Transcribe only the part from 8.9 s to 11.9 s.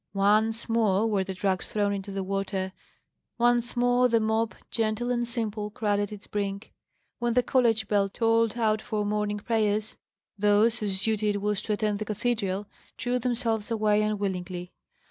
morning prayers, those, whose duty it was to